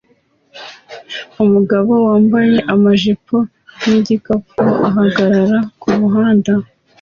Umugabo 1.43 1.91
wambaye 2.07 2.55
amajipo 2.73 3.35
nigikapu 3.87 4.59
ahagarara 4.87 5.57
kumuhanda 5.81 6.53